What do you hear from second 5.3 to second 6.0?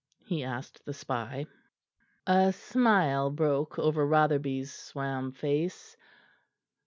face.